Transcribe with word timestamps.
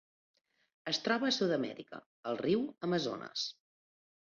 Es 0.91 0.99
troba 1.07 1.27
a 1.27 1.35
Sud-amèrica: 1.35 2.01
el 2.33 2.41
riu 2.41 2.67
Amazones. 2.91 3.49